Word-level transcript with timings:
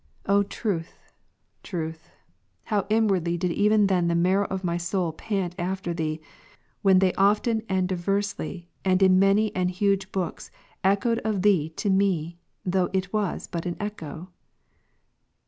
OTruth, 0.27 1.11
Truth, 1.61 2.09
howinwardly 2.71 3.37
dideven 3.37 3.85
then 3.87 4.07
the 4.07 4.15
marrow 4.15 4.45
of 4.47 4.63
my 4.63 4.75
soul 4.75 5.13
pant 5.13 5.53
after 5.59 5.93
Thee, 5.93 6.19
when 6.81 6.97
they 6.97 7.13
often 7.13 7.61
and 7.69 7.87
diversly, 7.87 8.67
and 8.83 9.03
in 9.03 9.19
many 9.19 9.55
and 9.55 9.69
huge 9.69 10.11
books, 10.11 10.49
echoed 10.83 11.19
of 11.19 11.43
Thee 11.43 11.69
to 11.75 11.91
me, 11.91 12.39
though 12.65 12.89
it 12.93 13.13
was 13.13 13.45
but 13.45 13.67
an 13.67 13.77
echo 13.79 14.31